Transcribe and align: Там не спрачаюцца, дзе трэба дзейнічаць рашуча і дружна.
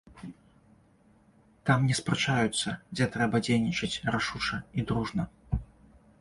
Там 1.69 1.83
не 1.89 1.97
спрачаюцца, 1.99 2.73
дзе 2.95 3.05
трэба 3.17 3.43
дзейнічаць 3.49 4.01
рашуча 4.17 4.57
і 4.77 4.89
дружна. 4.91 5.23